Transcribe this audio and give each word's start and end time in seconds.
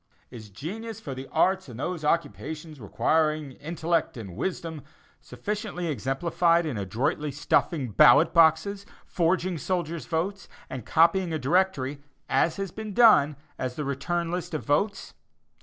"Is 0.31 0.49
genius 0.49 0.99
for 0.99 1.13
the 1.13 1.27
arts 1.27 1.69
and 1.69 1.79
those 1.79 2.03
occupations 2.03 2.79
requiring 2.79 3.51
intellect 3.51 4.17
and 4.17 4.35
wisdom" 4.35 4.81
sufficiently 5.21 5.85
exemplified 5.85 6.65
in 6.65 6.75
adroitly 6.75 7.29
stuffing 7.31 7.91
ballot 7.91 8.33
boxes, 8.33 8.83
forging 9.05 9.59
soldiers' 9.59 10.07
votes, 10.07 10.49
and 10.71 10.87
copying 10.87 11.31
a 11.33 11.37
directory, 11.37 12.01
as 12.27 12.55
has 12.55 12.71
been 12.71 12.95
done, 12.95 13.35
as 13.59 13.75
the 13.75 13.85
return 13.85 14.31
list 14.31 14.55
of 14.55 14.65
votes? 14.65 15.13